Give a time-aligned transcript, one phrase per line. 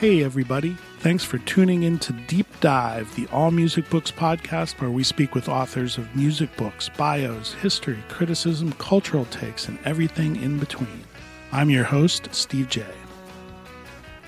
[0.00, 0.78] Hey, everybody.
[1.00, 5.34] Thanks for tuning in to Deep Dive, the All Music Books podcast, where we speak
[5.34, 11.04] with authors of music books, bios, history, criticism, cultural takes, and everything in between.
[11.52, 12.86] I'm your host, Steve J.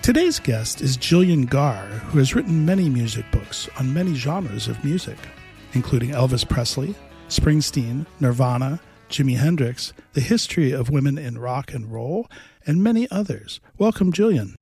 [0.03, 4.83] Today's guest is Gillian Gaar, who has written many music books on many genres of
[4.85, 5.17] music,
[5.75, 6.97] including Elvis Presley,
[7.29, 12.29] Springsteen, Nirvana, Jimi Hendrix, the history of women in rock and roll,
[12.67, 13.61] and many others.
[13.79, 14.57] Welcome, Gillian.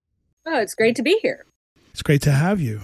[0.45, 1.47] Oh, it's great to be here.
[1.91, 2.83] It's great to have you.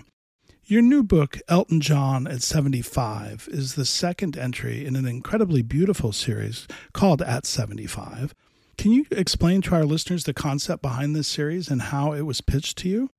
[0.65, 6.11] Your new book, Elton John at 75, is the second entry in an incredibly beautiful
[6.11, 8.35] series called At 75.
[8.79, 12.41] Can you explain to our listeners the concept behind this series and how it was
[12.41, 13.11] pitched to you?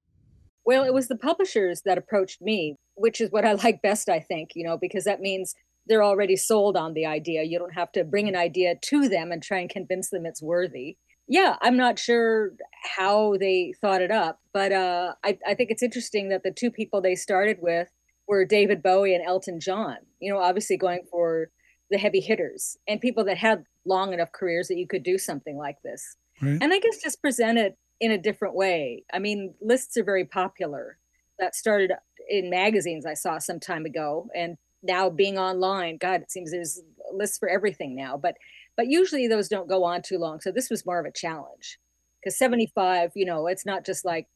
[0.65, 4.19] Well, it was the publishers that approached me, which is what I like best, I
[4.19, 5.55] think, you know, because that means
[5.87, 7.43] they're already sold on the idea.
[7.43, 10.41] You don't have to bring an idea to them and try and convince them it's
[10.41, 10.97] worthy
[11.27, 12.53] yeah, I'm not sure
[12.97, 16.71] how they thought it up, but uh, I, I think it's interesting that the two
[16.71, 17.89] people they started with
[18.27, 19.97] were David Bowie and Elton John.
[20.19, 21.49] You know, obviously going for
[21.89, 25.57] the heavy hitters and people that had long enough careers that you could do something
[25.57, 26.17] like this.
[26.41, 26.57] Right.
[26.61, 29.03] And I guess just present it in a different way.
[29.11, 30.97] I mean, lists are very popular.
[31.39, 31.91] That started
[32.29, 36.81] in magazines I saw some time ago, and now being online, God, it seems there's
[37.11, 38.17] lists for everything now.
[38.17, 38.37] But
[38.75, 40.39] but usually those don't go on too long.
[40.39, 41.79] So this was more of a challenge
[42.19, 44.27] because 75, you know, it's not just like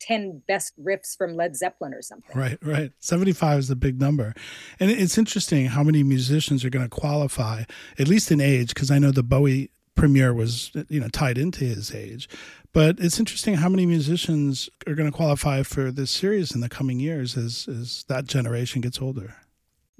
[0.00, 2.38] 10 best riffs from Led Zeppelin or something.
[2.38, 2.92] Right, right.
[3.00, 4.34] 75 is the big number.
[4.78, 7.64] And it's interesting how many musicians are going to qualify,
[7.98, 11.64] at least in age, because I know the Bowie premiere was, you know, tied into
[11.64, 12.28] his age.
[12.72, 16.68] But it's interesting how many musicians are going to qualify for this series in the
[16.68, 19.34] coming years as, as that generation gets older.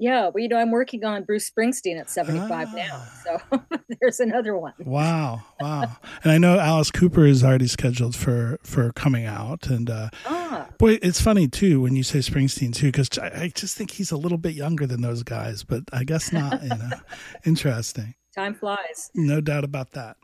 [0.01, 2.77] Yeah, well, you know, I'm working on Bruce Springsteen at 75 ah.
[2.77, 3.61] now, so
[4.01, 4.73] there's another one.
[4.79, 5.97] Wow, wow!
[6.23, 10.69] and I know Alice Cooper is already scheduled for for coming out, and uh, ah.
[10.79, 14.13] boy, it's funny too when you say Springsteen too, because I, I, just think he's
[14.13, 16.63] a little bit younger than those guys, but I guess not.
[16.63, 16.91] You know,
[17.45, 18.15] interesting.
[18.37, 19.11] Time flies.
[19.17, 20.17] No doubt about that.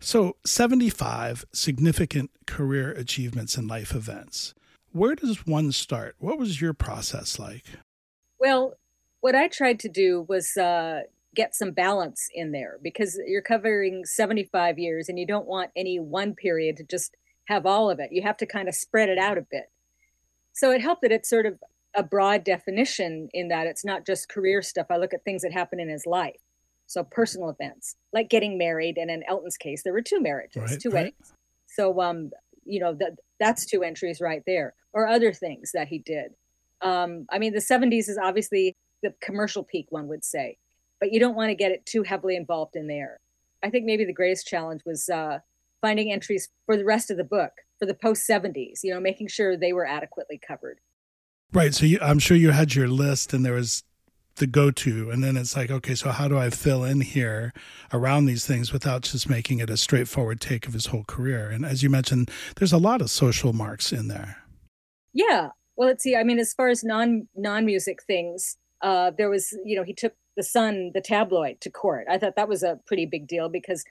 [0.00, 4.54] So, 75 significant career achievements and life events.
[4.90, 6.16] Where does one start?
[6.18, 7.64] What was your process like?
[8.40, 8.74] Well,
[9.22, 11.02] what I tried to do was uh,
[11.34, 15.98] get some balance in there because you're covering 75 years and you don't want any
[15.98, 17.16] one period to just
[17.46, 18.10] have all of it.
[18.12, 19.70] You have to kind of spread it out a bit.
[20.52, 21.58] So it helped that it's sort of
[21.94, 24.88] a broad definition in that it's not just career stuff.
[24.90, 26.40] I look at things that happen in his life.
[26.88, 30.80] So personal events like getting married, and in Elton's case, there were two marriages, right,
[30.80, 31.04] two right.
[31.04, 31.32] weddings.
[31.68, 32.32] So, um,
[32.64, 36.32] you know, that that's two entries right there, or other things that he did.
[36.82, 40.58] Um, I mean, the 70s is obviously the commercial peak, one would say,
[41.00, 43.20] but you don't want to get it too heavily involved in there.
[43.62, 45.38] I think maybe the greatest challenge was uh,
[45.80, 49.28] finding entries for the rest of the book for the post 70s, you know, making
[49.28, 50.78] sure they were adequately covered.
[51.52, 51.74] Right.
[51.74, 53.84] So you, I'm sure you had your list and there was
[54.36, 55.10] the go to.
[55.10, 57.52] And then it's like, okay, so how do I fill in here
[57.92, 61.50] around these things without just making it a straightforward take of his whole career?
[61.50, 64.38] And as you mentioned, there's a lot of social marks in there.
[65.12, 65.50] Yeah.
[65.76, 66.16] Well, let's see.
[66.16, 69.94] I mean, as far as non non music things, uh, there was, you know, he
[69.94, 72.06] took the Sun, the tabloid, to court.
[72.10, 73.84] I thought that was a pretty big deal because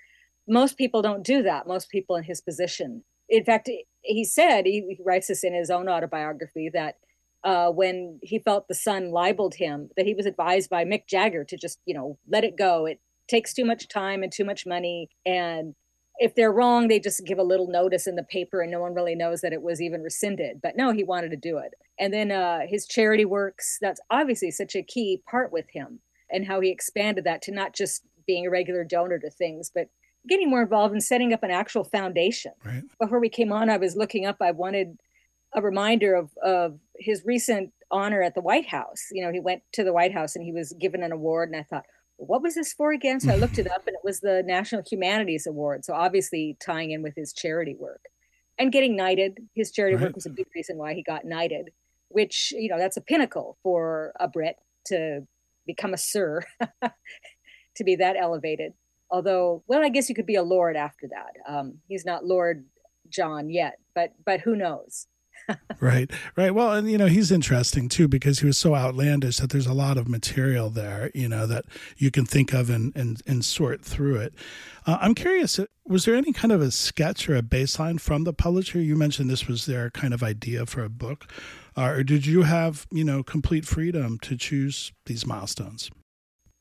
[0.47, 1.67] most people don't do that.
[1.67, 3.03] Most people in his position.
[3.29, 3.69] In fact,
[4.01, 6.97] he said he, writes this in his own autobiography that
[7.43, 11.43] uh, when he felt the Sun libeled him, that he was advised by Mick Jagger
[11.45, 12.85] to just, you know, let it go.
[12.85, 15.73] It takes too much time and too much money, and
[16.21, 18.93] if they're wrong, they just give a little notice in the paper and no one
[18.93, 20.61] really knows that it was even rescinded.
[20.61, 21.73] But no, he wanted to do it.
[21.99, 26.45] And then uh, his charity works, that's obviously such a key part with him and
[26.45, 29.89] how he expanded that to not just being a regular donor to things, but
[30.29, 32.51] getting more involved in setting up an actual foundation.
[32.63, 32.83] Right.
[32.99, 34.99] Before we came on, I was looking up, I wanted
[35.55, 39.07] a reminder of, of his recent honor at the White House.
[39.11, 41.59] You know, he went to the White House and he was given an award, and
[41.59, 41.85] I thought,
[42.27, 43.19] what was this for again?
[43.19, 45.85] So I looked it up and it was the National Humanities Award.
[45.85, 48.01] So obviously tying in with his charity work
[48.57, 49.39] and getting knighted.
[49.55, 50.05] His charity right.
[50.05, 51.71] work was a big reason why he got knighted,
[52.09, 54.57] which, you know, that's a pinnacle for a Brit
[54.87, 55.25] to
[55.65, 56.41] become a sir,
[57.75, 58.73] to be that elevated.
[59.09, 61.51] Although, well, I guess you could be a lord after that.
[61.51, 62.65] Um, he's not Lord
[63.09, 65.07] John yet, but but who knows?
[65.79, 66.53] Right, right.
[66.53, 69.73] Well, and you know, he's interesting too because he was so outlandish that there's a
[69.73, 71.65] lot of material there, you know, that
[71.97, 74.33] you can think of and and, and sort through it.
[74.85, 78.23] Uh, I'm curious, uh, was there any kind of a sketch or a baseline from
[78.23, 78.79] the publisher?
[78.79, 81.31] You mentioned this was their kind of idea for a book,
[81.77, 85.89] uh, or did you have, you know, complete freedom to choose these milestones?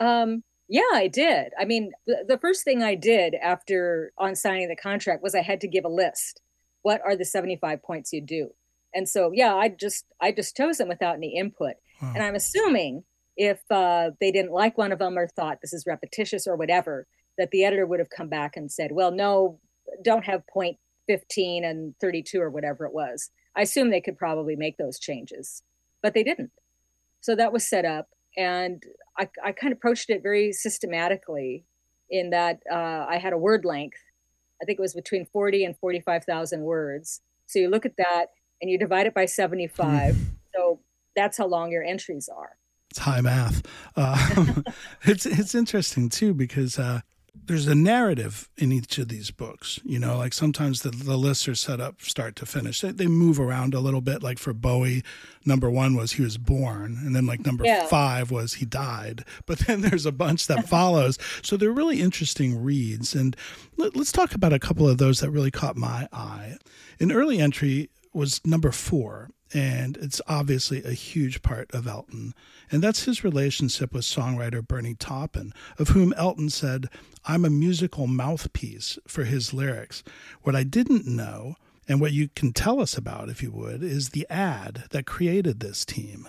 [0.01, 1.53] Um, yeah, I did.
[1.59, 5.43] I mean, the, the first thing I did after on signing the contract was I
[5.43, 6.41] had to give a list.
[6.83, 8.51] What are the 75 points you do?
[8.95, 11.75] And so, yeah, I just I just chose them without any input.
[12.01, 12.13] Wow.
[12.15, 13.05] And I'm assuming
[13.37, 17.07] if uh, they didn't like one of them or thought this is repetitious or whatever,
[17.39, 19.61] that the editor would have come back and said, "Well, no,
[20.03, 24.57] don't have point 15 and 32 or whatever it was." I assume they could probably
[24.57, 25.63] make those changes,
[26.03, 26.53] but they didn't.
[27.21, 28.83] So that was set up, and
[29.19, 31.65] I, I kind of approached it very systematically.
[32.13, 34.03] In that uh, I had a word length,
[34.61, 37.21] I think it was between 40 and 45,000 words.
[37.47, 40.15] So you look at that and you divide it by 75.
[40.15, 40.25] Mm.
[40.55, 40.81] So
[41.17, 42.57] that's how long your entries are.
[42.91, 43.63] It's high math.
[43.95, 44.63] Uh,
[45.05, 47.03] it's it's interesting too because uh,
[47.35, 49.79] there's a narrative in each of these books.
[49.85, 52.81] You know, like sometimes the, the lists are set up start to finish.
[52.81, 54.23] They, they move around a little bit.
[54.23, 55.05] Like for Bowie,
[55.45, 57.87] number one was he was born, and then like number yeah.
[57.87, 59.25] five was he died.
[59.47, 61.19] But then there's a bunch that follows.
[61.43, 63.15] So they're really interesting reads.
[63.15, 63.37] And
[63.77, 66.57] let, let's talk about a couple of those that really caught my eye.
[66.99, 72.35] An early entry was number four, and it's obviously a huge part of Elton.
[72.71, 76.89] And that's his relationship with songwriter Bernie Taupin, of whom Elton said,
[77.25, 80.03] I'm a musical mouthpiece for his lyrics.
[80.43, 81.57] What I didn't know,
[81.89, 85.61] and what you can tell us about, if you would, is the ad that created
[85.61, 86.29] this team.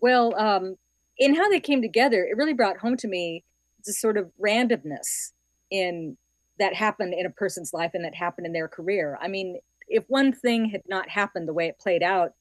[0.00, 0.76] Well, um,
[1.18, 3.44] in how they came together, it really brought home to me
[3.84, 5.32] the sort of randomness
[5.70, 6.16] in
[6.58, 9.18] that happened in a person's life and that happened in their career.
[9.20, 9.58] I mean,
[9.88, 12.34] if one thing had not happened the way it played out,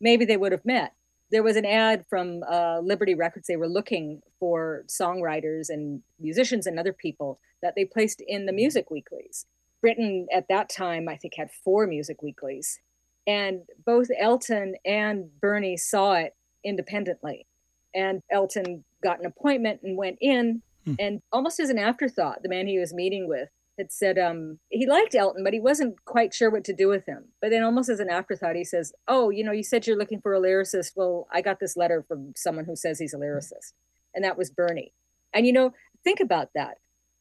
[0.00, 0.94] maybe they would have met.
[1.30, 3.46] There was an ad from uh, Liberty Records.
[3.46, 8.52] They were looking for songwriters and musicians and other people that they placed in the
[8.52, 9.44] music weeklies.
[9.80, 12.80] Britain at that time, I think, had four music weeklies.
[13.26, 16.34] And both Elton and Bernie saw it
[16.64, 17.46] independently.
[17.94, 20.62] And Elton got an appointment and went in.
[20.86, 20.94] Hmm.
[20.98, 24.86] And almost as an afterthought, the man he was meeting with had said um, he
[24.86, 27.24] liked Elton, but he wasn't quite sure what to do with him.
[27.40, 30.20] But then, almost as an afterthought, he says, "Oh, you know, you said you're looking
[30.20, 30.92] for a lyricist.
[30.96, 33.72] Well, I got this letter from someone who says he's a lyricist,
[34.14, 34.92] and that was Bernie."
[35.32, 35.72] And you know,
[36.04, 36.78] think about that.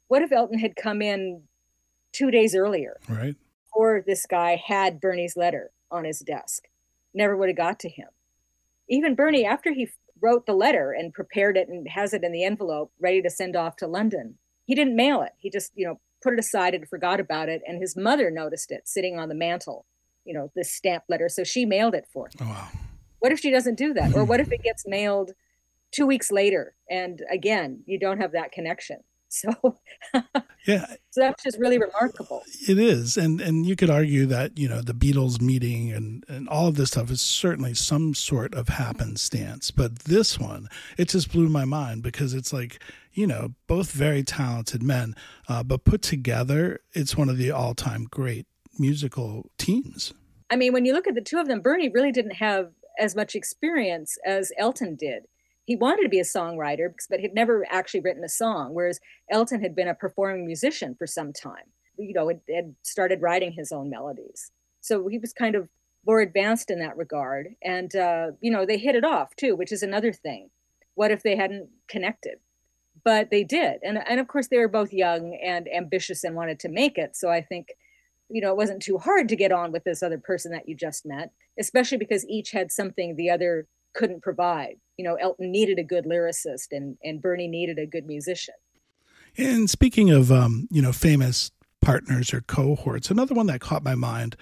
[0.07, 1.44] What if Elton had come in
[2.12, 3.36] two days earlier, right?
[3.74, 6.68] Or this guy had Bernie's letter on his desk,
[7.13, 8.07] never would have got to him.
[8.89, 9.89] Even Bernie, after he
[10.19, 13.55] wrote the letter and prepared it and has it in the envelope ready to send
[13.55, 15.34] off to London, he didn't mail it.
[15.38, 17.62] He just, you know, put it aside and forgot about it.
[17.65, 19.86] And his mother noticed it sitting on the mantle,
[20.25, 21.29] you know, this stamp letter.
[21.29, 22.34] So she mailed it for him.
[22.41, 22.67] Oh, wow.
[23.19, 24.13] What if she doesn't do that?
[24.13, 25.31] or what if it gets mailed
[25.91, 26.74] two weeks later?
[26.89, 28.98] And again, you don't have that connection.
[29.29, 29.77] So
[30.65, 32.43] yeah, so that's just really remarkable.
[32.65, 36.48] It is, and and you could argue that you know the Beatles meeting and and
[36.48, 41.29] all of this stuff is certainly some sort of happenstance, but this one it just
[41.29, 42.81] blew my mind because it's like
[43.17, 45.15] you know both very talented men,
[45.50, 48.47] uh, but put together, it's one of the all time great
[48.79, 50.13] musical teams.
[50.50, 53.15] I mean, when you look at the two of them, Bernie really didn't have as
[53.15, 55.24] much experience as Elton did
[55.67, 59.62] he wanted to be a songwriter, but he'd never actually written a song, whereas Elton
[59.62, 61.65] had been a performing musician for some time.
[61.97, 64.51] You know, had, had started writing his own melodies.
[64.79, 65.67] So he was kind of
[66.05, 67.50] more advanced in that regard.
[67.62, 70.50] And, uh, you know, they hit it off too, which is another thing.
[70.95, 72.38] What if they hadn't connected?
[73.07, 73.79] But they did.
[73.83, 77.15] And, and of course, they were both young and ambitious and wanted to make it.
[77.15, 77.69] So I think,
[78.27, 80.75] you know, it wasn't too hard to get on with this other person that you
[80.75, 84.75] just met, especially because each had something the other couldn't provide.
[84.97, 88.55] You know, Elton needed a good lyricist and, and Bernie needed a good musician.
[89.37, 93.09] And speaking of, um, you know, famous partners or cohorts.
[93.09, 94.35] Another one that caught my mind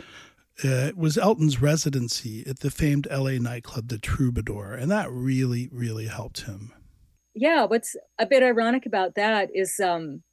[0.63, 6.07] uh, was Elton's residency at the famed LA nightclub, the Troubadour, and that really, really
[6.07, 6.73] helped him.
[7.35, 10.23] Yeah, what's a bit ironic about that is um,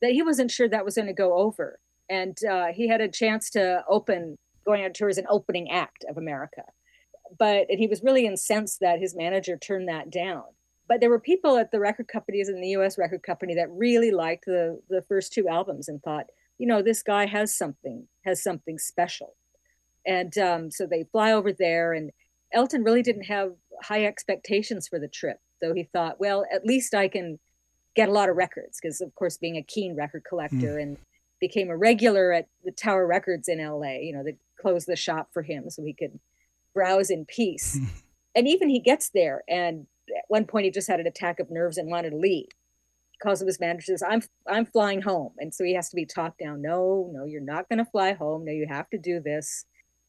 [0.00, 1.78] that he wasn't sure that was going to go over,
[2.08, 6.04] and uh, he had a chance to open going on tour as an opening act
[6.08, 6.62] of America,
[7.38, 10.44] but and he was really incensed that his manager turned that down.
[10.88, 12.96] But there were people at the record companies in the U.S.
[12.98, 16.26] record company that really liked the the first two albums and thought,
[16.58, 19.34] you know, this guy has something has something special
[20.06, 22.10] and um, so they fly over there, and
[22.52, 23.52] Elton really didn't have
[23.82, 25.38] high expectations for the trip.
[25.62, 27.38] So he thought, well, at least I can
[27.94, 30.82] get a lot of records, because of course, being a keen record collector, mm.
[30.82, 30.96] and
[31.40, 33.98] became a regular at the Tower Records in LA.
[34.00, 36.18] You know, they closed the shop for him so he could
[36.74, 37.78] browse in peace.
[38.34, 41.50] and even he gets there, and at one point he just had an attack of
[41.50, 42.48] nerves and wanted to leave.
[43.22, 46.06] Calls up his manager says, "I'm I'm flying home," and so he has to be
[46.06, 46.60] talked down.
[46.60, 48.44] No, no, you're not going to fly home.
[48.44, 49.64] No, you have to do this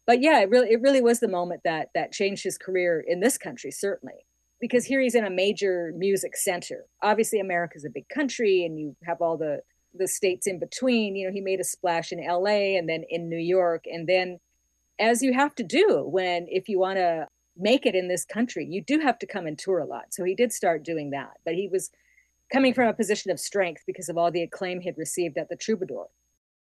[0.06, 3.20] but yeah, it really it really was the moment that that changed his career in
[3.20, 4.26] this country, certainly.
[4.64, 6.86] Because here he's in a major music center.
[7.02, 9.60] Obviously, America's a big country, and you have all the
[9.94, 11.18] the states in between.
[11.18, 12.78] You know, he made a splash in L.A.
[12.78, 14.40] and then in New York, and then,
[15.00, 17.28] as you have to do when if you want to
[17.58, 20.14] make it in this country, you do have to come and tour a lot.
[20.14, 21.92] So he did start doing that, but he was
[22.50, 25.58] coming from a position of strength because of all the acclaim he'd received at the
[25.58, 26.08] Troubadour.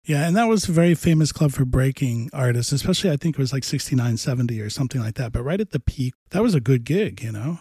[0.03, 3.41] Yeah, and that was a very famous club for breaking artists, especially I think it
[3.41, 5.32] was like 69, 70 or something like that.
[5.32, 7.60] But right at the peak, that was a good gig, you know?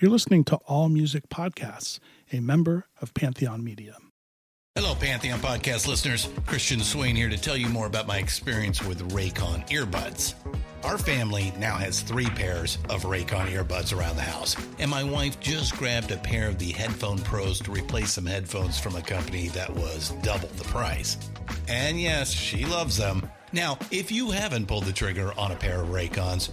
[0.00, 1.98] You're listening to All Music Podcasts,
[2.32, 3.96] a member of Pantheon Media.
[4.76, 6.28] Hello, Pantheon Podcast listeners.
[6.46, 10.34] Christian Swain here to tell you more about my experience with Raycon earbuds.
[10.84, 15.40] Our family now has three pairs of Raycon earbuds around the house, and my wife
[15.40, 19.48] just grabbed a pair of the Headphone Pros to replace some headphones from a company
[19.48, 21.16] that was double the price.
[21.66, 23.28] And yes, she loves them.
[23.52, 26.52] Now, if you haven't pulled the trigger on a pair of Raycons,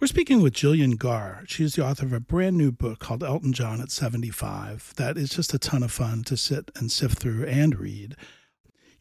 [0.00, 1.44] We're speaking with Gillian Gaar.
[1.46, 5.28] She's the author of a brand new book called Elton John at 75 that is
[5.28, 8.16] just a ton of fun to sit and sift through and read.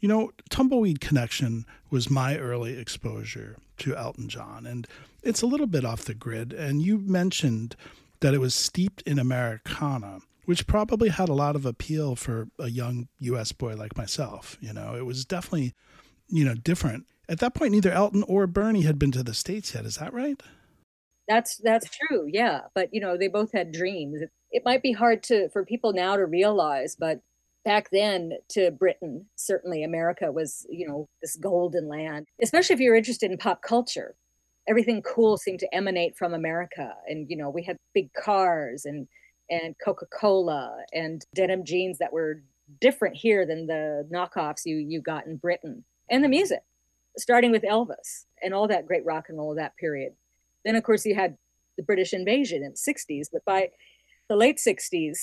[0.01, 4.86] You know, Tumbleweed Connection was my early exposure to Elton John, and
[5.24, 6.51] it's a little bit off the grid.
[6.51, 7.77] And you mentioned
[8.20, 12.70] that it was steeped in Americana, which probably had a lot of appeal for a
[12.70, 13.53] young U.S.
[13.53, 14.58] boy like myself.
[14.60, 15.74] You know, it was definitely,
[16.27, 17.06] you know, different.
[17.29, 19.86] At that point, neither Elton or Bernie had been to the States yet.
[19.86, 20.44] Is that right?
[21.29, 22.62] That's that's true, yeah.
[22.74, 24.24] But you know, they both had dreams.
[24.51, 27.21] It, might be hard to for people now to realize, but
[27.63, 32.25] back then to Britain, certainly America was, you know, this golden land.
[32.41, 34.15] Especially if you're interested in pop culture.
[34.67, 36.95] Everything cool seemed to emanate from America.
[37.07, 39.07] And, you know, we had big cars and
[39.51, 42.41] and Coca-Cola and denim jeans that were
[42.81, 45.83] different here than the knockoffs you you got in Britain.
[46.09, 46.63] And the music,
[47.17, 50.13] starting with Elvis and all that great rock and roll of that period.
[50.66, 51.38] Then, of course, you had
[51.78, 53.70] the British invasion in the 60s, but by
[54.28, 55.18] the late 60s,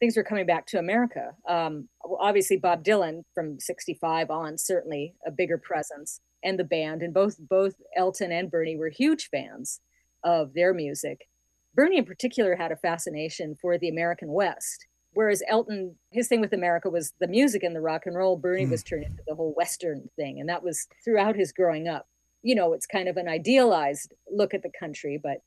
[0.00, 1.32] things were coming back to America.
[1.48, 1.88] Um,
[2.18, 7.02] obviously, Bob Dylan from 65 on, certainly a bigger presence, and the band.
[7.02, 9.80] And both, both Elton and Bernie were huge fans
[10.24, 11.28] of their music.
[11.74, 14.86] Bernie, in particular, had a fascination for the American West.
[15.14, 18.36] Whereas Elton, his thing with America was the music and the rock and roll.
[18.36, 18.70] Bernie mm.
[18.70, 20.40] was turned into the whole Western thing.
[20.40, 22.08] And that was throughout his growing up
[22.42, 25.38] you know, it's kind of an idealized look at the country, but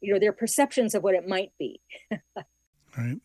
[0.00, 1.80] you know, their perceptions of what it might be.
[2.96, 3.18] right.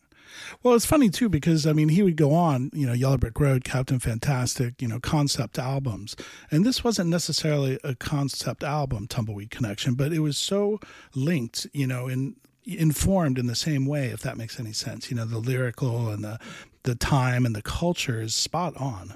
[0.62, 3.38] Well, it's funny too because I mean he would go on, you know, Yellow Brick
[3.38, 6.16] Road, Captain Fantastic, you know, concept albums,
[6.50, 10.80] and this wasn't necessarily a concept album, Tumbleweed Connection, but it was so
[11.14, 15.10] linked, you know, in informed in the same way, if that makes any sense.
[15.10, 16.38] You know, the lyrical and the
[16.82, 19.14] the time and the culture is spot on.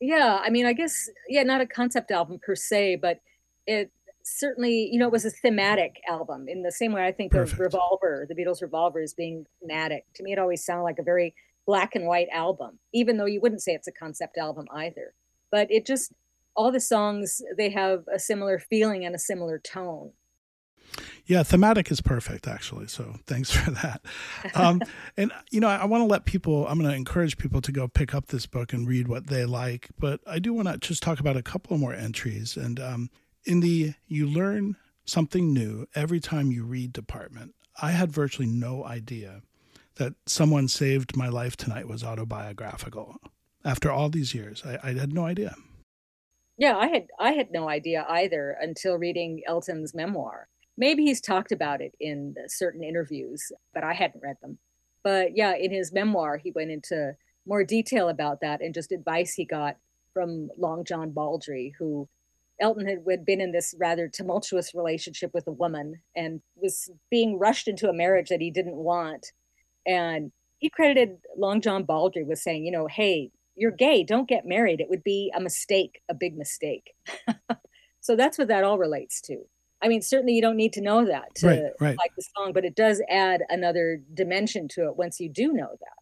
[0.00, 3.20] Yeah, I mean, I guess yeah, not a concept album per se, but
[3.66, 3.90] it
[4.22, 7.54] certainly, you know, it was a thematic album in the same way I think Perfect.
[7.54, 10.04] of Revolver, the Beatles' Revolver, as being thematic.
[10.14, 11.34] To me, it always sounded like a very
[11.66, 15.14] black and white album, even though you wouldn't say it's a concept album either.
[15.50, 16.12] But it just,
[16.54, 20.12] all the songs, they have a similar feeling and a similar tone.
[21.26, 22.88] Yeah, thematic is perfect, actually.
[22.88, 24.02] So thanks for that.
[24.54, 24.82] Um,
[25.16, 27.72] and, you know, I, I want to let people, I'm going to encourage people to
[27.72, 29.88] go pick up this book and read what they like.
[29.98, 32.56] But I do want to just talk about a couple more entries.
[32.56, 33.10] And um,
[33.44, 38.84] in the you learn something new every time you read department, I had virtually no
[38.84, 39.42] idea
[39.96, 43.16] that someone saved my life tonight was autobiographical.
[43.64, 45.54] After all these years, I, I had no idea.
[46.56, 50.48] Yeah, I had I had no idea either until reading Elton's memoir.
[50.76, 54.58] Maybe he's talked about it in certain interviews, but I hadn't read them.
[55.02, 57.14] But yeah, in his memoir, he went into
[57.46, 59.76] more detail about that and just advice he got
[60.12, 62.08] from Long John Baldry, who
[62.60, 67.38] Elton had, had been in this rather tumultuous relationship with a woman and was being
[67.38, 69.32] rushed into a marriage that he didn't want.
[69.86, 74.46] And he credited Long John Baldry with saying, you know, hey, you're gay, don't get
[74.46, 74.80] married.
[74.80, 76.94] It would be a mistake, a big mistake.
[78.00, 79.44] so that's what that all relates to.
[79.82, 81.98] I mean, certainly you don't need to know that to right, right.
[81.98, 85.70] like the song, but it does add another dimension to it once you do know
[85.80, 86.00] that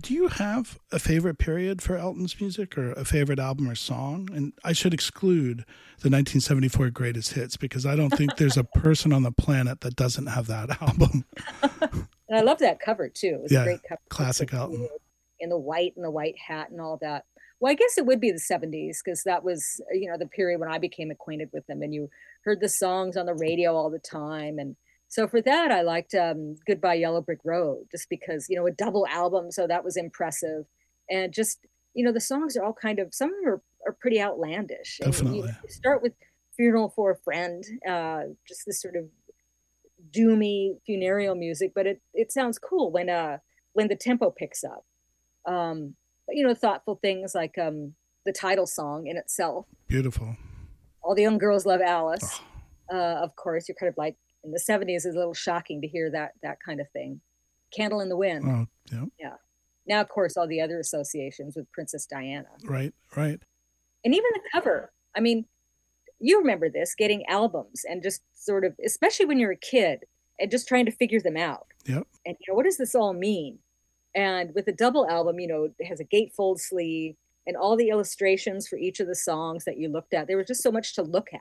[0.00, 4.28] do you have a favorite period for Elton's music or a favorite album or song?
[4.32, 5.58] And I should exclude
[6.00, 9.96] the 1974 greatest hits because I don't think there's a person on the planet that
[9.96, 11.24] doesn't have that album.
[11.62, 13.34] and I love that cover too.
[13.34, 14.00] It was yeah, a great cover.
[14.08, 14.88] Classic Elton.
[15.40, 17.24] In the white and the white hat and all that.
[17.60, 20.60] Well, I guess it would be the 70s because that was, you know, the period
[20.60, 22.10] when I became acquainted with them and you
[22.44, 24.76] heard the songs on the radio all the time and
[25.14, 28.72] so for that, I liked um, Goodbye Yellow Brick Road just because, you know, a
[28.72, 29.52] double album.
[29.52, 30.64] So that was impressive.
[31.08, 31.60] And just,
[31.94, 34.98] you know, the songs are all kind of, some of them are, are pretty outlandish.
[35.00, 35.38] Definitely.
[35.38, 36.14] You, you start with
[36.56, 39.04] Funeral for a Friend, uh, just this sort of
[40.10, 43.38] doomy funereal music, but it, it sounds cool when, uh,
[43.72, 44.84] when the tempo picks up.
[45.46, 45.94] Um,
[46.34, 47.94] you know, thoughtful things like um,
[48.26, 49.66] the title song in itself.
[49.86, 50.36] Beautiful.
[51.02, 52.40] All the young girls love Alice.
[52.90, 52.96] Oh.
[52.96, 55.88] Uh, of course, you're kind of like, in the 70s is a little shocking to
[55.88, 57.20] hear that that kind of thing.
[57.74, 58.44] Candle in the wind.
[58.46, 59.04] Oh, yeah.
[59.18, 59.34] Yeah.
[59.86, 62.48] Now of course all the other associations with princess diana.
[62.64, 63.40] Right right.
[64.04, 64.92] And even the cover.
[65.16, 65.46] I mean
[66.20, 70.04] you remember this getting albums and just sort of especially when you're a kid
[70.38, 71.66] and just trying to figure them out.
[71.86, 72.06] Yep.
[72.26, 73.58] And you know what does this all mean
[74.14, 77.88] and with a double album you know it has a gatefold sleeve and all the
[77.90, 80.94] illustrations for each of the songs that you looked at there was just so much
[80.94, 81.40] to look at.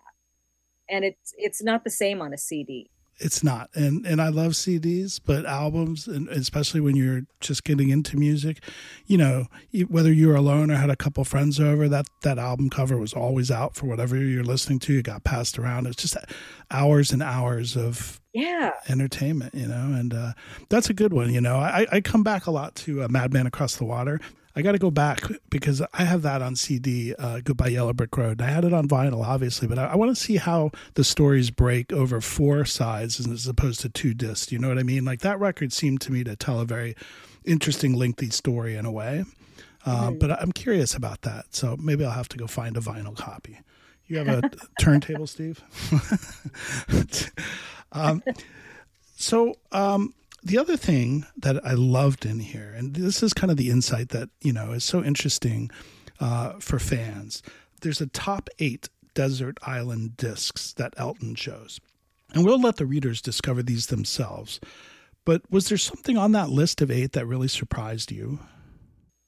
[0.90, 3.70] And it's it's not the same on a cd it's not.
[3.74, 8.60] And and i love cds but albums and especially when you're just getting into music
[9.06, 9.46] you know
[9.88, 13.14] whether you were alone or had a couple friends over that that album cover was
[13.14, 15.00] always out for whatever you're listening to.
[15.00, 15.88] It got passed around.
[15.88, 16.18] It's just
[16.72, 18.72] hours and hours of yeah.
[18.90, 20.34] entertainment you know and uh,
[20.70, 21.58] that's a good one you know.
[21.58, 24.20] I i come back a lot to uh, madman across the water
[24.56, 28.16] I got to go back because I have that on CD, uh, Goodbye Yellow Brick
[28.16, 28.40] Road.
[28.40, 31.50] I had it on vinyl, obviously, but I, I want to see how the stories
[31.50, 34.52] break over four sides as opposed to two discs.
[34.52, 35.06] You know what I mean?
[35.06, 36.96] Like that record seemed to me to tell a very
[37.46, 39.26] interesting, lengthy story in a way.
[39.86, 40.20] Uh, mm-hmm.
[40.20, 41.56] But I'm curious about that.
[41.56, 43.60] So maybe I'll have to go find a vinyl copy.
[44.08, 45.64] You have a turntable, Steve?
[47.92, 48.22] um,
[49.16, 50.14] so, um,
[50.44, 54.10] the other thing that I loved in here, and this is kind of the insight
[54.10, 55.72] that you know is so interesting
[56.20, 57.42] uh, for fans.
[57.82, 61.80] There's a top eight desert island discs that Elton chose,
[62.34, 64.60] and we'll let the readers discover these themselves.
[65.26, 68.40] But was there something on that list of eight that really surprised you?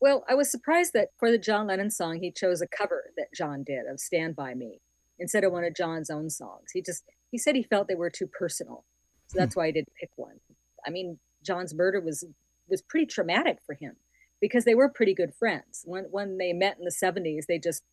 [0.02, 3.28] Well, I was surprised that for the John Lennon song, he chose a cover that
[3.34, 4.82] John did of "Stand by Me"
[5.18, 6.72] instead of one of John's own songs.
[6.74, 8.84] He just he said he felt they were too personal,
[9.28, 9.62] so that's hmm.
[9.62, 10.40] why I didn't pick one.
[10.86, 12.26] I mean, John's murder was
[12.68, 13.96] was pretty traumatic for him
[14.42, 15.84] because they were pretty good friends.
[15.86, 17.84] When when they met in the 70s, they just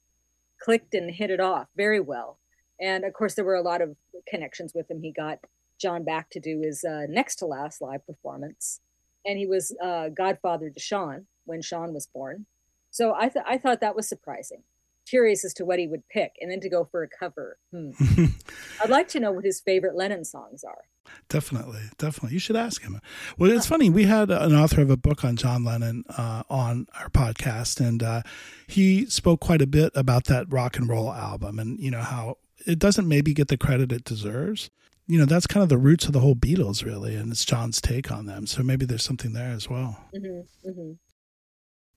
[0.61, 2.39] clicked and hit it off very well.
[2.81, 3.97] And of course, there were a lot of
[4.29, 5.01] connections with him.
[5.03, 5.39] He got
[5.79, 8.81] John back to do his uh, next to last live performance,
[9.25, 12.47] and he was uh, godfather to Sean when Sean was born.
[12.91, 14.63] So I th- I thought that was surprising.
[15.09, 17.59] Curious as to what he would pick and then to go for a cover.
[17.71, 17.91] Hmm.
[18.83, 20.85] I'd like to know what his favorite Lennon songs are.
[21.29, 22.35] Definitely, definitely.
[22.35, 23.01] You should ask him.
[23.39, 23.91] Well, it's funny.
[23.91, 28.03] We had an author of a book on John Lennon uh, on our podcast, and
[28.03, 28.23] uh,
[28.67, 32.39] he spoke quite a bit about that rock and roll album, and you know how
[32.67, 34.71] it doesn't maybe get the credit it deserves.
[35.09, 37.81] You know, that's kind of the roots of the whole Beatles, really, and it's John's
[37.81, 38.47] take on them.
[38.47, 39.99] So maybe there's something there as well.
[40.15, 40.93] Mm-hmm, mm-hmm.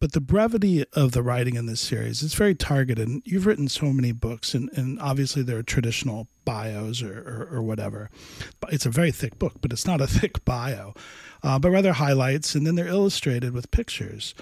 [0.02, 3.22] But the brevity of the writing in this series is very targeted.
[3.24, 7.64] You've written so many books, and, and obviously there are traditional bios or, or, or
[7.64, 8.10] whatever.
[8.60, 10.94] But it's a very thick book, but it's not a thick bio,
[11.44, 14.36] uh, but rather highlights, and then they're illustrated with pictures.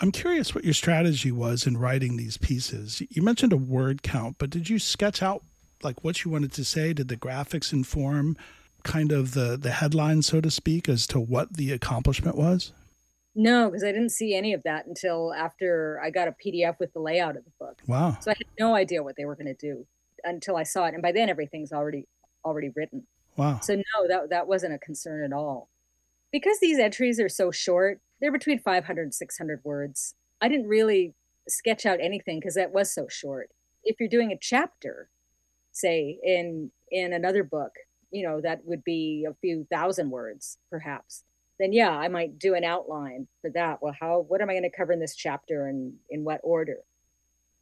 [0.00, 3.02] I'm curious what your strategy was in writing these pieces.
[3.10, 5.44] You mentioned a word count, but did you sketch out
[5.82, 6.92] like what you wanted to say?
[6.92, 8.36] Did the graphics inform
[8.82, 12.72] kind of the the headline, so to speak, as to what the accomplishment was?
[13.34, 16.92] No, because I didn't see any of that until after I got a PDF with
[16.92, 17.80] the layout of the book.
[17.86, 18.16] Wow!
[18.20, 19.86] So I had no idea what they were going to do
[20.24, 22.06] until I saw it, and by then everything's already
[22.44, 23.06] already written.
[23.36, 23.60] Wow!
[23.60, 25.68] So no, that that wasn't a concern at all.
[26.32, 30.14] Because these entries are so short, they're between 500 and 600 words.
[30.40, 31.14] I didn't really
[31.48, 33.50] sketch out anything because that was so short.
[33.84, 35.08] If you're doing a chapter,
[35.70, 37.72] say in in another book,
[38.10, 41.22] you know that would be a few thousand words, perhaps
[41.60, 43.82] then yeah, I might do an outline for that.
[43.82, 46.78] Well, how what am I going to cover in this chapter and in what order?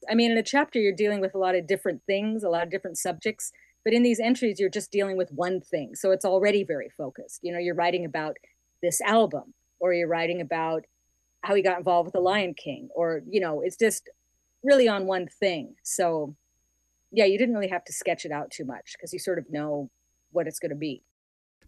[0.08, 2.62] I mean, in a chapter you're dealing with a lot of different things, a lot
[2.62, 3.52] of different subjects,
[3.84, 5.96] but in these entries you're just dealing with one thing.
[5.96, 7.40] So it's already very focused.
[7.42, 8.36] You know, you're writing about
[8.82, 10.84] this album or you're writing about
[11.42, 14.08] how he got involved with the Lion King or, you know, it's just
[14.62, 15.74] really on one thing.
[15.82, 16.36] So
[17.10, 19.50] yeah, you didn't really have to sketch it out too much because you sort of
[19.50, 19.90] know
[20.30, 21.02] what it's going to be.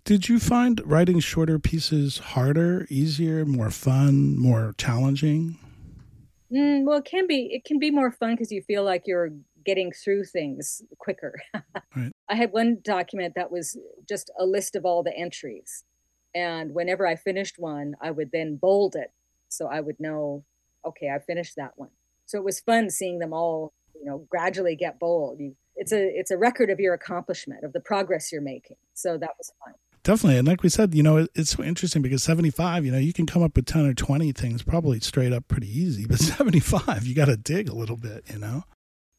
[0.04, 5.58] Did you find writing shorter pieces harder, easier, more fun, more challenging?
[6.52, 7.48] Mm, well, it can be.
[7.52, 9.30] It can be more fun because you feel like you're
[9.64, 11.40] getting through things quicker.
[11.96, 12.12] right.
[12.28, 15.84] I had one document that was just a list of all the entries,
[16.34, 19.12] and whenever I finished one, I would then bold it
[19.50, 20.44] so I would know,
[20.86, 21.90] okay, I finished that one.
[22.26, 25.40] So it was fun seeing them all, you know, gradually get bold.
[25.40, 28.76] You, it's a it's a record of your accomplishment of the progress you're making.
[28.94, 29.74] So that was fun.
[30.02, 30.38] Definitely.
[30.38, 33.12] And like we said, you know, it, it's so interesting because 75, you know, you
[33.12, 37.06] can come up with 10 or 20 things probably straight up pretty easy, but 75,
[37.06, 38.64] you got to dig a little bit, you know?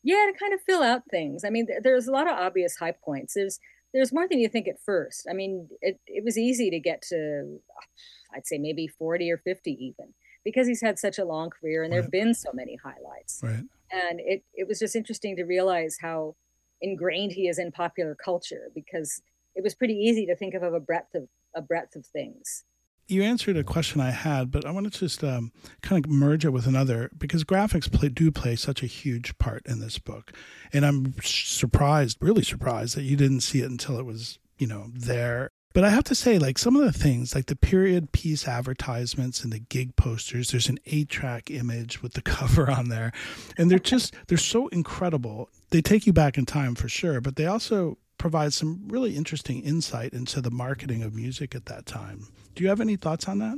[0.03, 1.43] Yeah, to kind of fill out things.
[1.45, 3.35] I mean, there's a lot of obvious high points.
[3.35, 3.59] There's
[3.93, 5.27] there's more than you think at first.
[5.29, 9.37] I mean, it, it was easy to get to, uh, I'd say maybe 40 or
[9.37, 10.13] 50 even,
[10.45, 13.41] because he's had such a long career and there have been so many highlights.
[13.43, 13.65] Right.
[13.91, 16.35] And it, it was just interesting to realize how
[16.81, 19.21] ingrained he is in popular culture because
[19.55, 22.63] it was pretty easy to think of, of a breadth of a breadth of things.
[23.07, 26.45] You answered a question I had, but I want to just um, kind of merge
[26.45, 30.31] it with another because graphics play, do play such a huge part in this book,
[30.71, 34.91] and I'm surprised, really surprised, that you didn't see it until it was you know
[34.93, 38.47] there but I have to say, like some of the things, like the period piece
[38.47, 43.11] advertisements and the gig posters, there's an eight track image with the cover on there.
[43.57, 45.49] And they're just, they're so incredible.
[45.69, 49.63] They take you back in time for sure, but they also provides some really interesting
[49.63, 52.27] insight into the marketing of music at that time.
[52.53, 53.57] Do you have any thoughts on that?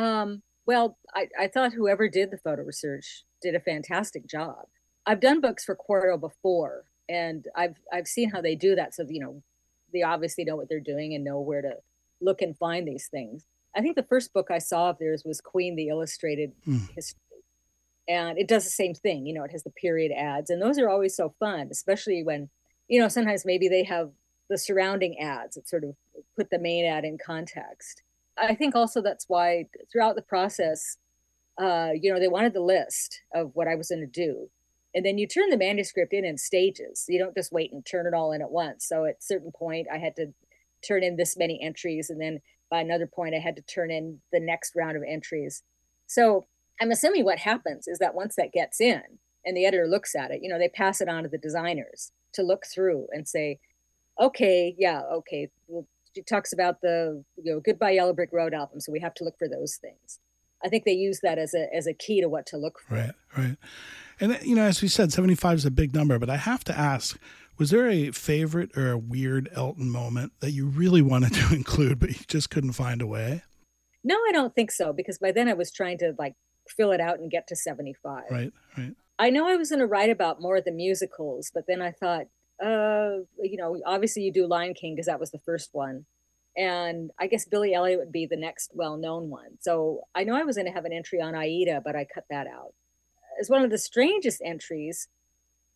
[0.00, 4.66] Um, well, I, I thought whoever did the photo research did a fantastic job.
[5.06, 8.94] I've done books for Quarto before, and I've I've seen how they do that.
[8.94, 9.42] So you know,
[9.92, 11.78] they obviously know what they're doing and know where to
[12.20, 13.44] look and find these things.
[13.74, 16.88] I think the first book I saw of theirs was Queen: The Illustrated mm.
[16.94, 17.42] History,
[18.06, 19.26] and it does the same thing.
[19.26, 22.50] You know, it has the period ads, and those are always so fun, especially when
[22.88, 24.10] you know, sometimes maybe they have
[24.48, 25.94] the surrounding ads that sort of
[26.36, 28.02] put the main ad in context.
[28.36, 30.96] I think also that's why throughout the process,
[31.60, 34.48] uh, you know, they wanted the list of what I was going to do.
[34.94, 37.04] And then you turn the manuscript in in stages.
[37.08, 38.86] You don't just wait and turn it all in at once.
[38.88, 40.32] So at certain point, I had to
[40.86, 42.08] turn in this many entries.
[42.08, 45.62] And then by another point, I had to turn in the next round of entries.
[46.06, 46.46] So
[46.80, 49.02] I'm assuming what happens is that once that gets in
[49.44, 52.12] and the editor looks at it, you know, they pass it on to the designers
[52.34, 53.58] to look through and say,
[54.20, 55.50] okay, yeah, okay.
[55.66, 59.14] Well, she talks about the you know Goodbye Yellow Brick Road album, so we have
[59.14, 60.18] to look for those things.
[60.64, 62.94] I think they use that as a as a key to what to look for.
[62.94, 63.56] Right, right.
[64.20, 66.64] And you know, as we said, seventy five is a big number, but I have
[66.64, 67.18] to ask:
[67.58, 71.98] Was there a favorite or a weird Elton moment that you really wanted to include,
[71.98, 73.42] but you just couldn't find a way?
[74.04, 76.34] No, I don't think so, because by then I was trying to like
[76.68, 78.24] fill it out and get to seventy five.
[78.30, 78.94] Right, right.
[79.18, 81.90] I know I was going to write about more of the musicals, but then I
[81.90, 82.26] thought,
[82.62, 86.06] uh, you know, obviously you do Lion King because that was the first one.
[86.56, 89.58] And I guess Billy Elliot would be the next well known one.
[89.60, 92.24] So I know I was going to have an entry on Aida, but I cut
[92.30, 92.74] that out.
[93.40, 95.08] as one of the strangest entries,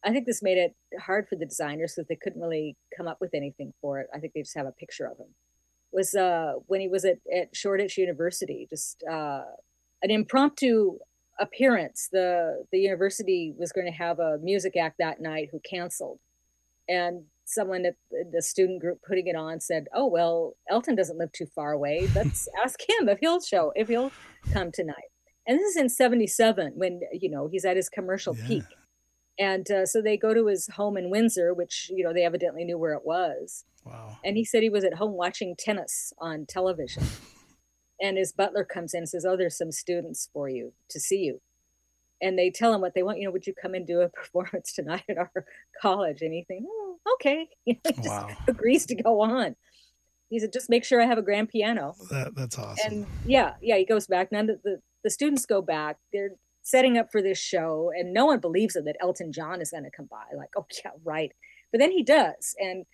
[0.05, 3.21] I think this made it hard for the designers because they couldn't really come up
[3.21, 4.09] with anything for it.
[4.13, 5.35] I think they just have a picture of him.
[5.93, 9.43] Was uh, when he was at, at Shoreditch University, just uh,
[10.03, 10.99] an impromptu
[11.43, 12.09] appearance.
[12.11, 16.21] The the university was going to have a music act that night who canceled,
[16.89, 17.97] and someone at
[18.31, 22.09] the student group putting it on said, "Oh well, Elton doesn't live too far away.
[22.15, 24.13] Let's ask him if he'll show if he'll
[24.53, 25.11] come tonight."
[25.47, 28.47] And this is in '77 when you know he's at his commercial yeah.
[28.47, 28.65] peak,
[29.39, 32.65] and uh, so they go to his home in Windsor, which you know they evidently
[32.65, 33.65] knew where it was.
[33.85, 34.19] Wow!
[34.25, 37.03] And he said he was at home watching tennis on television,
[38.03, 41.21] and his butler comes in and says, "Oh, there's some students for you to see
[41.21, 41.41] you."
[42.23, 43.19] and they tell him what they want.
[43.19, 45.45] You know, would you come and do a performance tonight at our
[45.81, 46.23] college?
[46.23, 47.49] And he thinks, oh, okay.
[47.65, 48.29] He just wow.
[48.49, 49.57] agrees to go on.
[50.31, 51.95] He said, just make sure I have a grand piano.
[52.11, 52.93] That, that's awesome.
[52.93, 54.33] And yeah, yeah, he goes back.
[54.33, 55.99] Now the, the, the students go back.
[56.13, 56.31] They're
[56.63, 59.83] setting up for this show, and no one believes it that Elton John is going
[59.83, 60.25] to come by.
[60.35, 61.33] Like, oh, yeah, right.
[61.71, 62.55] But then he does.
[62.59, 62.87] And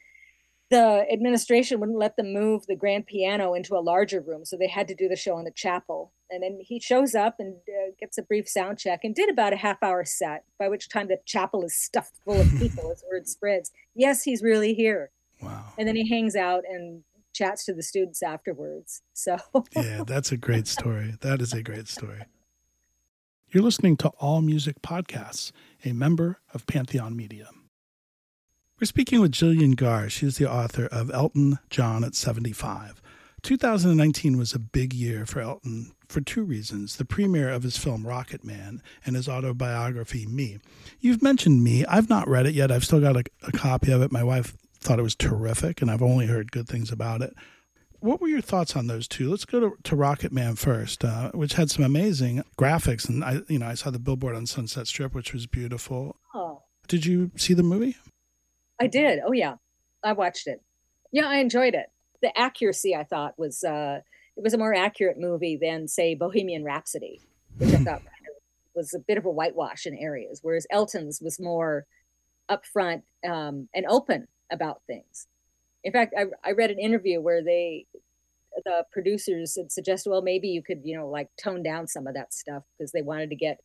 [0.70, 4.68] the administration wouldn't let them move the grand piano into a larger room, so they
[4.68, 6.12] had to do the show in the chapel.
[6.30, 9.54] And then he shows up and uh, gets a brief sound check and did about
[9.54, 13.02] a half hour set, by which time the chapel is stuffed full of people as
[13.10, 13.70] word spreads.
[13.94, 15.10] Yes, he's really here.
[15.42, 15.72] Wow.
[15.78, 17.02] And then he hangs out and
[17.32, 19.02] chats to the students afterwards.
[19.14, 19.38] So,
[19.74, 21.14] yeah, that's a great story.
[21.20, 22.24] That is a great story.
[23.50, 25.52] You're listening to All Music Podcasts,
[25.82, 27.48] a member of Pantheon Media.
[28.80, 30.08] We're speaking with Gillian Gaar.
[30.08, 33.02] She's the author of Elton John at 75.
[33.42, 38.04] 2019 was a big year for Elton for two reasons the premiere of his film
[38.04, 40.60] Rocketman and his autobiography, Me.
[41.00, 41.84] You've mentioned Me.
[41.86, 42.70] I've not read it yet.
[42.70, 44.12] I've still got a, a copy of it.
[44.12, 47.34] My wife thought it was terrific, and I've only heard good things about it.
[47.98, 49.28] What were your thoughts on those two?
[49.28, 53.58] Let's go to, to Rocketman first, uh, which had some amazing graphics, and I, you
[53.58, 56.14] know, I saw the billboard on Sunset Strip, which was beautiful.
[56.32, 56.62] Oh.
[56.86, 57.96] Did you see the movie?
[58.80, 59.20] I did.
[59.24, 59.56] Oh yeah,
[60.02, 60.62] I watched it.
[61.12, 61.86] Yeah, I enjoyed it.
[62.22, 64.00] The accuracy I thought was uh,
[64.36, 67.20] it was a more accurate movie than say Bohemian Rhapsody,
[67.58, 68.02] which I thought
[68.74, 71.86] was a bit of a whitewash in areas, whereas Elton's was more
[72.48, 75.26] upfront um, and open about things.
[75.84, 77.86] In fact, I, I read an interview where they
[78.64, 82.14] the producers had suggested, well, maybe you could, you know, like tone down some of
[82.14, 83.60] that stuff because they wanted to get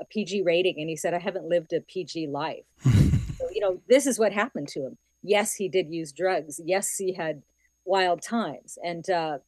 [0.00, 0.76] a PG rating.
[0.78, 2.64] And he said, I haven't lived a PG life.
[3.52, 4.98] you know, this is what happened to him.
[5.22, 6.60] Yes, he did use drugs.
[6.64, 7.42] Yes, he had
[7.84, 8.78] wild times.
[8.82, 9.38] And, uh,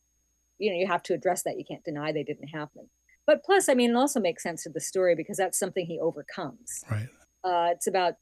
[0.59, 1.59] you know, you have to address that.
[1.59, 2.89] You can't deny they didn't happen.
[3.27, 5.99] But plus, I mean, it also makes sense to the story because that's something he
[6.01, 6.85] overcomes.
[6.91, 7.09] Right.
[7.45, 8.15] Uh, it's about,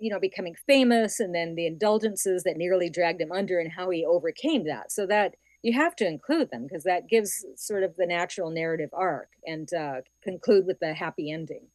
[0.00, 3.90] you know, becoming famous and then the indulgences that nearly dragged him under and how
[3.90, 4.90] he overcame that.
[4.92, 8.90] So that you have to include them because that gives sort of the natural narrative
[8.92, 11.66] arc and uh, conclude with the happy ending.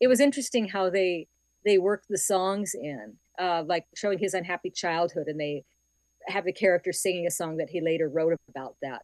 [0.00, 1.28] It was interesting how they
[1.64, 5.64] they work the songs in, uh, like showing his unhappy childhood, and they
[6.26, 9.02] have the character singing a song that he later wrote about that.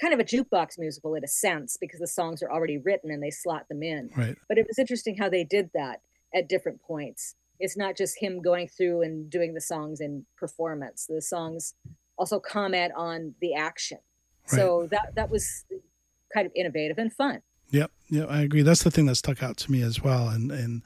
[0.00, 3.22] Kind of a jukebox musical in a sense, because the songs are already written and
[3.22, 4.10] they slot them in.
[4.16, 4.36] Right.
[4.48, 6.02] But it was interesting how they did that
[6.34, 7.34] at different points.
[7.58, 11.06] It's not just him going through and doing the songs in performance.
[11.06, 11.74] The songs
[12.18, 13.98] also comment on the action.
[14.50, 14.58] Right.
[14.58, 15.64] So that that was
[16.34, 17.42] kind of innovative and fun.
[17.70, 18.62] Yep, yeah, I agree.
[18.62, 20.82] That's the thing that stuck out to me as well, and and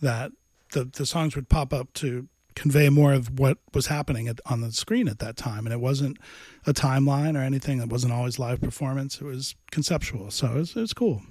[0.00, 0.32] that
[0.72, 4.60] the the songs would pop up to convey more of what was happening at, on
[4.60, 6.18] the screen at that time, and it wasn't
[6.66, 7.80] a timeline or anything.
[7.80, 9.20] It wasn't always live performance.
[9.20, 11.22] It was conceptual, so it's it's cool.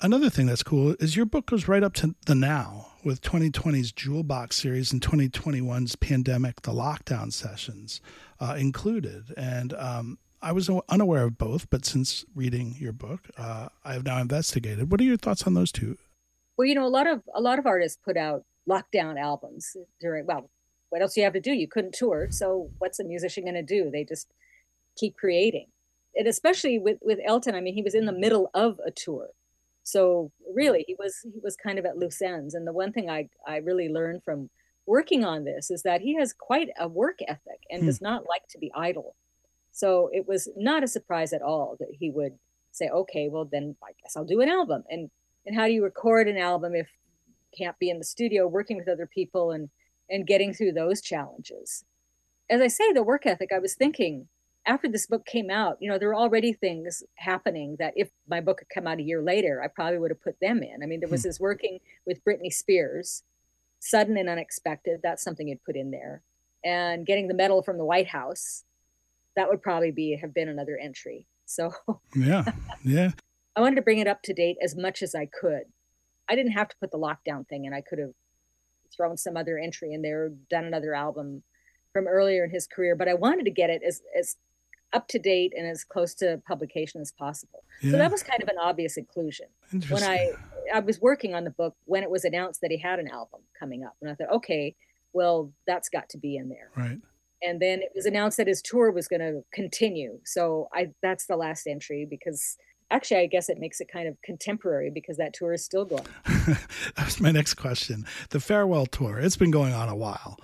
[0.00, 3.90] Another thing that's cool is your book goes right up to the now with 2020's
[3.90, 8.00] Jewel Box series and 2021's pandemic, the lockdown sessions
[8.38, 9.34] uh, included.
[9.36, 14.04] And um, I was unaware of both, but since reading your book, uh, I have
[14.04, 14.92] now investigated.
[14.92, 15.98] What are your thoughts on those two?
[16.58, 20.26] Well, you know, a lot of a lot of artists put out lockdown albums during.
[20.26, 20.50] Well,
[20.90, 21.52] what else do you have to do?
[21.52, 23.90] You couldn't tour, so what's a musician going to do?
[23.90, 24.26] They just
[24.96, 25.68] keep creating.
[26.16, 29.28] And especially with with Elton, I mean, he was in the middle of a tour,
[29.84, 32.54] so really he was he was kind of at loose ends.
[32.54, 34.50] And the one thing I I really learned from
[34.84, 37.86] working on this is that he has quite a work ethic and hmm.
[37.86, 39.14] does not like to be idle.
[39.70, 42.36] So it was not a surprise at all that he would
[42.72, 44.82] say, okay, well, then I guess I'll do an album.
[44.90, 45.10] And,
[45.46, 46.88] and how do you record an album if
[47.26, 49.68] you can't be in the studio working with other people and,
[50.10, 51.84] and getting through those challenges?
[52.50, 54.28] As I say, the work ethic, I was thinking
[54.68, 58.40] after this book came out, you know, there were already things happening that if my
[58.40, 60.82] book had come out a year later, I probably would have put them in.
[60.82, 61.28] I mean, there was hmm.
[61.28, 63.22] this working with Britney Spears,
[63.80, 65.00] sudden and unexpected.
[65.02, 66.22] That's something you'd put in there.
[66.64, 68.64] And getting the medal from the White House,
[69.36, 71.26] that would probably be have been another entry.
[71.46, 71.72] So
[72.14, 72.44] yeah,
[72.84, 73.12] yeah.
[73.58, 75.64] I wanted to bring it up to date as much as I could.
[76.30, 77.74] I didn't have to put the lockdown thing in.
[77.74, 78.12] I could have
[78.96, 81.42] thrown some other entry in there, done another album
[81.92, 84.36] from earlier in his career, but I wanted to get it as as
[84.92, 87.64] up to date and as close to publication as possible.
[87.82, 87.90] Yeah.
[87.90, 89.46] So that was kind of an obvious inclusion.
[89.88, 90.30] When I
[90.72, 93.40] I was working on the book when it was announced that he had an album
[93.58, 94.76] coming up, and I thought, okay,
[95.12, 96.70] well, that's got to be in there.
[96.76, 96.98] Right.
[97.42, 100.20] And then it was announced that his tour was going to continue.
[100.24, 102.56] So I that's the last entry because
[102.90, 106.06] actually, I guess it makes it kind of contemporary because that tour is still going.
[106.26, 108.06] that was my next question.
[108.30, 109.18] The farewell tour.
[109.18, 110.38] It's been going on a while,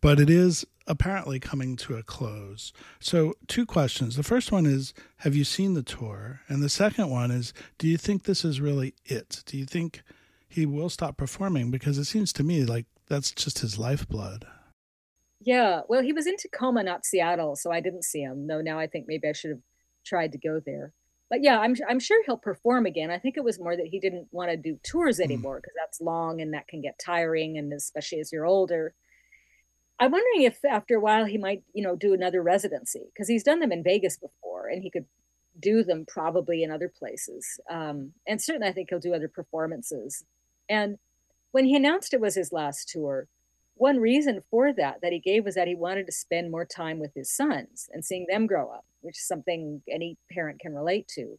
[0.00, 2.72] but it is apparently coming to a close.
[3.00, 4.16] So, two questions.
[4.16, 6.40] The first one is Have you seen the tour?
[6.48, 9.42] And the second one is Do you think this is really it?
[9.46, 10.02] Do you think
[10.48, 11.70] he will stop performing?
[11.70, 14.46] Because it seems to me like that's just his lifeblood.
[15.40, 15.82] Yeah.
[15.88, 18.46] Well, he was in Tacoma, not Seattle, so I didn't see him.
[18.46, 19.62] though now I think maybe I should have
[20.04, 20.92] tried to go there.
[21.30, 23.10] But yeah, I'm I'm sure he'll perform again.
[23.10, 25.24] I think it was more that he didn't want to do tours mm.
[25.24, 25.82] anymore because mm.
[25.82, 28.94] that's long and that can get tiring, and especially as you're older.
[30.00, 33.42] I'm wondering if after a while he might, you know, do another residency because he's
[33.42, 35.06] done them in Vegas before, and he could
[35.60, 37.58] do them probably in other places.
[37.68, 40.24] Um, and certainly, I think he'll do other performances.
[40.68, 40.98] And
[41.50, 43.26] when he announced it was his last tour,
[43.78, 46.98] one reason for that that he gave was that he wanted to spend more time
[46.98, 51.08] with his sons and seeing them grow up, which is something any parent can relate
[51.08, 51.38] to.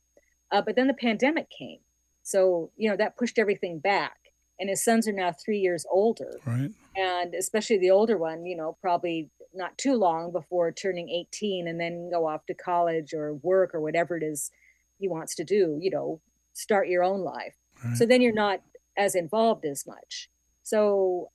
[0.51, 1.79] Uh, but then the pandemic came,
[2.23, 4.19] so you know that pushed everything back
[4.59, 6.39] and his sons are now three years older.
[6.45, 6.71] Right.
[6.95, 11.79] And especially the older one, you know, probably not too long before turning 18 and
[11.79, 14.51] then go off to college or work or whatever it is
[14.99, 16.19] he wants to do, you know,
[16.53, 17.55] start your own life.
[17.83, 17.95] Right.
[17.95, 18.61] So then you're not
[18.97, 20.29] as involved as much.
[20.63, 21.31] So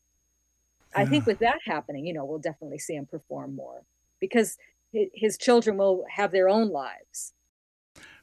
[0.94, 1.02] yeah.
[1.02, 3.84] I think with that happening, you know, we'll definitely see him perform more
[4.20, 4.56] because
[4.92, 7.32] his children will have their own lives.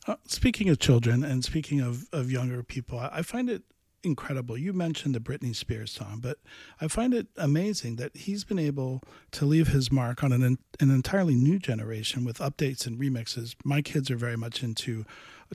[0.08, 3.64] Uh, speaking of children and speaking of, of younger people, I find it
[4.04, 4.58] incredible.
[4.58, 6.40] You mentioned the Britney Spears song, but
[6.80, 10.90] I find it amazing that he's been able to leave his mark on an an
[10.90, 13.56] entirely new generation with updates and remixes.
[13.64, 15.06] My kids are very much into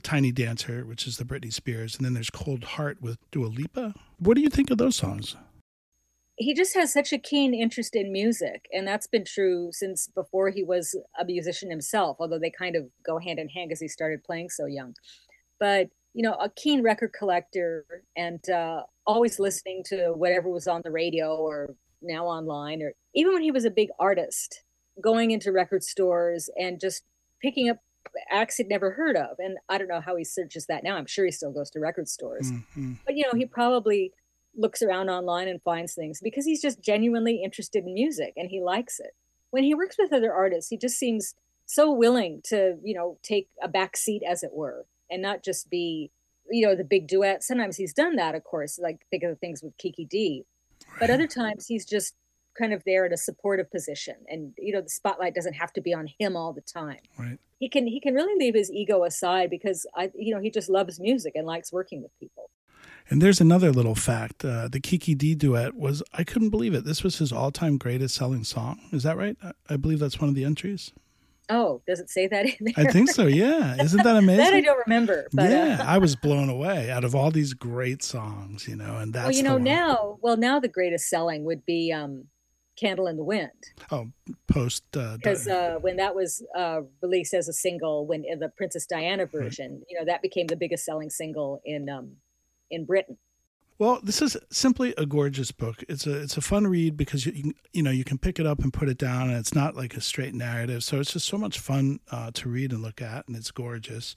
[0.01, 3.95] Tiny Dancer, which is the Britney Spears, and then there's Cold Heart with Dua Lipa.
[4.19, 5.35] What do you think of those songs?
[6.37, 10.49] He just has such a keen interest in music, and that's been true since before
[10.49, 13.87] he was a musician himself, although they kind of go hand in hand because he
[13.87, 14.93] started playing so young.
[15.59, 20.81] But you know, a keen record collector and uh, always listening to whatever was on
[20.83, 24.63] the radio or now online, or even when he was a big artist,
[25.01, 27.03] going into record stores and just
[27.41, 27.77] picking up
[28.31, 29.37] acts he'd never heard of.
[29.37, 30.95] And I don't know how he searches that now.
[30.95, 32.51] I'm sure he still goes to record stores.
[32.51, 32.93] Mm-hmm.
[33.05, 34.11] But, you know, he probably
[34.57, 38.61] looks around online and finds things because he's just genuinely interested in music and he
[38.61, 39.15] likes it.
[39.51, 43.47] When he works with other artists, he just seems so willing to, you know, take
[43.61, 46.11] a back seat, as it were, and not just be,
[46.49, 47.43] you know, the big duet.
[47.43, 50.07] Sometimes he's done that, of course, like think of the things with Kiki.
[50.11, 50.99] Right.
[50.99, 52.15] But other times he's just
[52.57, 55.81] kind of there in a supportive position and you know the spotlight doesn't have to
[55.81, 59.03] be on him all the time right he can he can really leave his ego
[59.03, 62.49] aside because i you know he just loves music and likes working with people
[63.09, 66.85] and there's another little fact uh, the kiki dee duet was i couldn't believe it
[66.85, 69.37] this was his all-time greatest selling song is that right
[69.69, 70.91] i believe that's one of the entries
[71.49, 72.73] Oh, does it say that in there?
[72.75, 73.25] I think so.
[73.25, 74.37] Yeah, isn't that amazing?
[74.43, 75.27] that I don't remember.
[75.31, 78.97] But, yeah, uh, I was blown away out of all these great songs, you know,
[78.97, 82.25] and that's well, you know, now, well, now the greatest selling would be um,
[82.77, 83.51] "Candle in the Wind."
[83.91, 84.07] Oh,
[84.47, 88.49] post because uh, uh, when that was uh, released as a single, when in the
[88.49, 89.83] Princess Diana version, right.
[89.89, 92.17] you know, that became the biggest selling single in um,
[92.69, 93.17] in Britain.
[93.79, 95.83] Well, this is simply a gorgeous book.
[95.87, 98.47] It's a it's a fun read because you you, you know you can pick it
[98.47, 100.83] up and put it down, and it's not like a straight narrative.
[100.83, 104.15] So it's just so much fun uh, to read and look at, and it's gorgeous.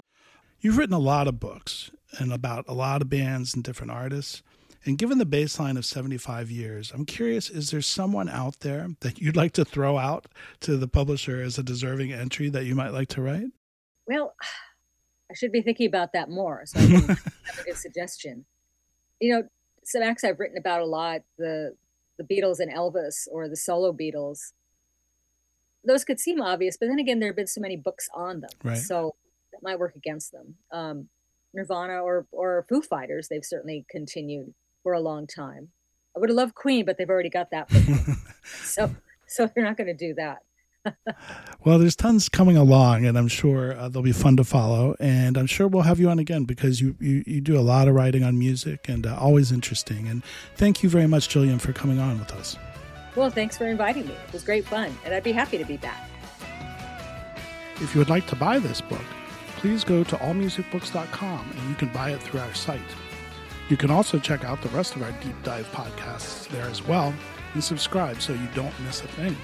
[0.61, 4.43] You've written a lot of books and about a lot of bands and different artists.
[4.87, 9.21] And given the baseline of 75 years, I'm curious is there someone out there that
[9.21, 10.27] you'd like to throw out
[10.61, 13.49] to the publisher as a deserving entry that you might like to write?
[14.07, 14.35] Well,
[15.31, 16.63] I should be thinking about that more.
[16.67, 18.45] So I have a good suggestion
[19.21, 19.43] you know,
[19.85, 21.77] some acts I've written about a lot, the
[22.19, 24.53] the Beatles and Elvis or the solo Beatles,
[25.85, 28.51] those could seem obvious, but then again, there have been so many books on them,
[28.63, 28.77] right.
[28.77, 29.15] so
[29.53, 30.57] that might work against them.
[30.71, 31.09] Um,
[31.55, 34.53] Nirvana or or Foo Fighters, they've certainly continued
[34.83, 35.69] for a long time.
[36.17, 37.71] I would have loved Queen, but they've already got that,
[38.63, 38.95] so
[39.27, 40.39] so they're not going to do that
[41.65, 44.97] well, there's tons coming along, and I'm sure uh, they'll be fun to follow.
[45.01, 47.89] And I'm sure we'll have you on again because you, you, you do a lot
[47.89, 50.09] of writing on music and uh, always interesting.
[50.09, 50.23] And
[50.57, 52.57] thank you very much, Gillian, for coming on with us.
[53.17, 54.15] Well, thanks for inviting me.
[54.15, 56.09] It was great fun, and I'd be happy to be back.
[57.77, 59.05] If you would like to buy this book,
[59.57, 62.81] please go to allmusicbooks.com and you can buy it through our site.
[63.69, 67.15] You can also check out the rest of our deep dive podcasts there as well
[67.55, 69.37] and subscribe so you don't miss a thing.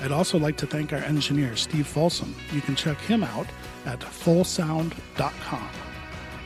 [0.00, 2.34] I'd also like to thank our engineer, Steve Folsom.
[2.52, 3.46] You can check him out
[3.86, 5.70] at fullsound.com.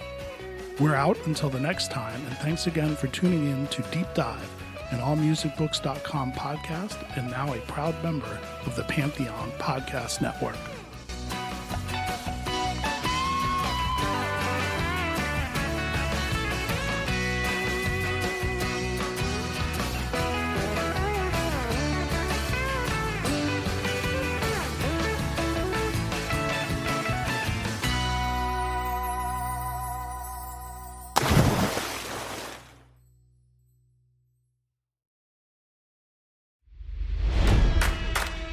[0.80, 4.50] We're out until the next time, and thanks again for tuning in to Deep Dive,
[4.92, 10.79] an allmusicbooks.com podcast, and now a proud member of the Pantheon Podcast Network.